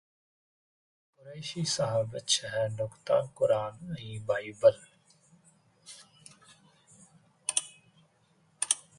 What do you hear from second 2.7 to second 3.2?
نقطا